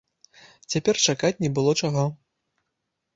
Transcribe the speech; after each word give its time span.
Цяпер 0.73 0.95
чакаць 1.07 1.39
не 1.45 1.51
было 1.57 1.73
чаго. 1.83 2.03